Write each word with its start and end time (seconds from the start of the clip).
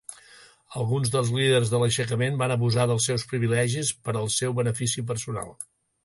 Alguns 0.83 1.09
dels 1.15 1.27
líders 1.33 1.73
de 1.73 1.81
l'aixecament 1.83 2.39
van 2.41 2.53
abusar 2.55 2.85
dels 2.91 3.05
seus 3.09 3.25
privilegis 3.33 3.91
per 4.07 4.15
al 4.23 4.31
seu 4.37 4.55
benefici 4.61 5.05
personal. 5.13 5.53